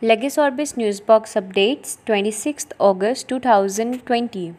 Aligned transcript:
Legis 0.00 0.38
Orbis 0.38 0.74
Newsbox 0.74 1.32
Updates 1.38 1.96
26th 2.06 2.70
August 2.78 3.26
2020. 3.26 4.54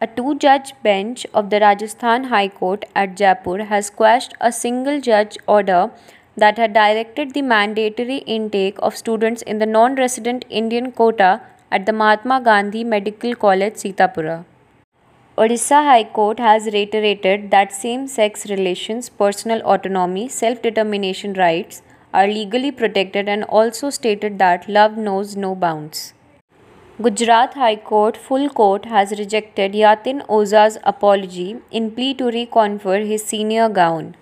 A 0.00 0.06
two 0.06 0.34
judge 0.38 0.72
bench 0.82 1.26
of 1.34 1.50
the 1.50 1.60
Rajasthan 1.60 2.24
High 2.30 2.48
Court 2.48 2.86
at 2.96 3.14
Jaipur 3.14 3.64
has 3.64 3.90
quashed 3.90 4.32
a 4.40 4.50
single 4.50 4.98
judge 4.98 5.36
order 5.46 5.90
that 6.38 6.56
had 6.56 6.72
directed 6.72 7.34
the 7.34 7.42
mandatory 7.42 8.16
intake 8.36 8.78
of 8.78 8.96
students 8.96 9.42
in 9.42 9.58
the 9.58 9.66
non 9.66 9.94
resident 9.96 10.46
Indian 10.48 10.90
quota 10.90 11.42
at 11.70 11.84
the 11.84 11.92
Mahatma 11.92 12.40
Gandhi 12.40 12.82
Medical 12.82 13.34
College 13.34 13.74
Sitapura. 13.74 14.46
Odisha 15.36 15.84
High 15.90 16.04
Court 16.04 16.38
has 16.38 16.64
reiterated 16.64 17.50
that 17.50 17.74
same 17.74 18.08
sex 18.08 18.48
relations, 18.48 19.10
personal 19.10 19.60
autonomy, 19.66 20.30
self 20.30 20.62
determination 20.62 21.34
rights 21.34 21.82
are 22.18 22.28
legally 22.28 22.70
protected 22.82 23.28
and 23.28 23.44
also 23.44 23.90
stated 23.90 24.38
that 24.38 24.68
love 24.68 24.96
knows 25.08 25.34
no 25.36 25.54
bounds. 25.54 26.14
Gujarat 27.00 27.54
High 27.54 27.76
Court 27.88 28.16
full 28.16 28.48
court 28.60 28.86
has 28.92 29.12
rejected 29.18 29.74
Yatin 29.80 30.22
Oza's 30.28 30.78
apology 30.92 31.58
in 31.70 31.92
plea 31.92 32.14
to 32.14 32.24
reconfer 32.24 32.96
his 33.10 33.24
senior 33.24 33.68
gown. 33.68 34.16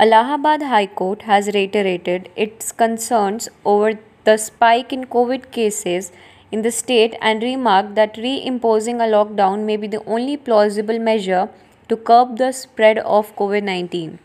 Allahabad 0.00 0.62
High 0.62 0.86
Court 0.86 1.22
has 1.22 1.50
reiterated 1.54 2.28
its 2.34 2.72
concerns 2.72 3.48
over 3.64 3.92
the 4.24 4.36
spike 4.36 4.92
in 4.92 5.04
COVID 5.04 5.52
cases 5.52 6.10
in 6.50 6.62
the 6.62 6.72
state 6.72 7.14
and 7.20 7.42
remarked 7.42 7.94
that 7.94 8.20
reimposing 8.26 9.00
a 9.06 9.08
lockdown 9.14 9.64
may 9.64 9.76
be 9.76 9.86
the 9.86 10.04
only 10.16 10.36
plausible 10.36 10.98
measure 10.98 11.48
to 11.88 11.96
curb 11.96 12.36
the 12.38 12.52
spread 12.52 12.98
of 12.98 13.34
COVID 13.36 13.62
19. 13.62 14.18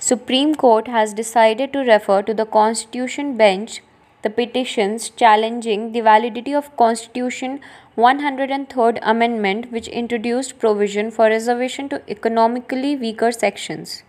Supreme 0.00 0.54
Court 0.54 0.86
has 0.86 1.12
decided 1.12 1.72
to 1.72 1.80
refer 1.80 2.22
to 2.22 2.32
the 2.32 2.46
Constitution 2.46 3.36
bench 3.36 3.82
the 4.22 4.30
petitions 4.30 5.10
challenging 5.10 5.90
the 5.90 6.00
validity 6.00 6.54
of 6.54 6.76
Constitution 6.76 7.60
103rd 7.96 9.00
Amendment 9.02 9.72
which 9.72 9.88
introduced 9.88 10.60
provision 10.60 11.10
for 11.10 11.26
reservation 11.26 11.88
to 11.88 12.00
economically 12.08 12.94
weaker 12.94 13.32
sections. 13.32 14.04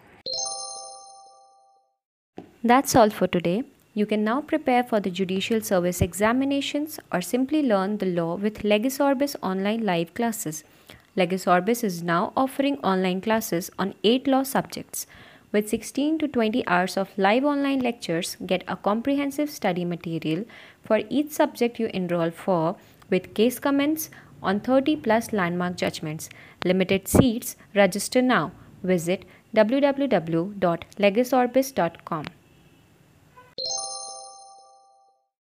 That's 2.63 2.95
all 2.95 3.09
for 3.09 3.25
today. 3.25 3.63
You 3.95 4.05
can 4.05 4.23
now 4.23 4.41
prepare 4.41 4.83
for 4.83 4.99
the 4.99 5.09
judicial 5.09 5.59
service 5.61 6.01
examinations 6.01 6.99
or 7.11 7.21
simply 7.21 7.63
learn 7.63 7.97
the 7.97 8.05
law 8.05 8.35
with 8.35 8.63
Legis 8.63 8.99
Orbis 8.99 9.35
online 9.41 9.83
live 9.83 10.13
classes. 10.13 10.63
Legis 11.15 11.47
Orbis 11.47 11.83
is 11.83 12.03
now 12.03 12.31
offering 12.37 12.77
online 12.79 13.21
classes 13.21 13.71
on 13.79 13.95
8 14.03 14.27
law 14.27 14.43
subjects. 14.43 15.07
With 15.51 15.67
16 15.67 16.19
to 16.19 16.27
20 16.27 16.67
hours 16.67 16.95
of 16.95 17.09
live 17.17 17.43
online 17.43 17.79
lectures, 17.79 18.37
get 18.45 18.63
a 18.67 18.75
comprehensive 18.75 19.49
study 19.49 19.83
material 19.83 20.45
for 20.83 21.01
each 21.09 21.31
subject 21.31 21.79
you 21.79 21.89
enroll 21.91 22.29
for 22.29 22.75
with 23.09 23.33
case 23.33 23.57
comments 23.57 24.11
on 24.43 24.59
30 24.59 24.97
plus 24.97 25.33
landmark 25.33 25.75
judgments. 25.75 26.29
Limited 26.63 27.07
seats, 27.07 27.55
register 27.73 28.21
now. 28.21 28.51
Visit 28.83 29.25
www.legisorbis.com. 29.55 32.25